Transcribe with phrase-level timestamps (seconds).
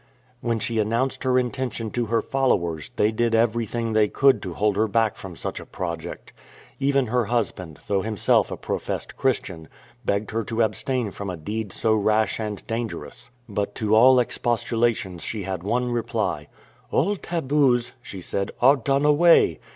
[0.39, 4.75] When she announced her intention to her followers, they did everything they could to hold
[4.75, 6.33] her back from such a project.
[6.79, 9.67] Even her husband, though himself a professed Christian,
[10.03, 13.29] begged her to abstain from a deed so rash and dangerous.
[13.47, 16.47] But to all expostulations she had one reply."
[16.89, 19.59] All tabus,'" she said," are done away.